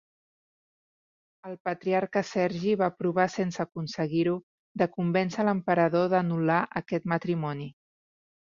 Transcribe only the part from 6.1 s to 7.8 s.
d'anul·lar aquest matrimoni.